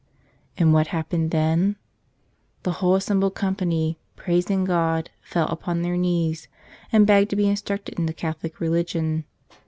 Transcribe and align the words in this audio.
And 0.57 0.73
what 0.73 0.87
happened 0.87 1.29
then? 1.29 1.75
The 2.63 2.71
whole 2.81 2.95
assembled 2.95 3.35
company, 3.35 3.99
praising 4.15 4.65
God, 4.65 5.11
fell 5.21 5.47
upon 5.49 5.83
their 5.83 5.95
knees 5.95 6.47
and 6.91 7.05
begged 7.05 7.29
to 7.29 7.35
be 7.35 7.47
instructed 7.47 7.99
in 7.99 8.07
the 8.07 8.13
Catholic 8.13 8.59
religion. 8.59 9.25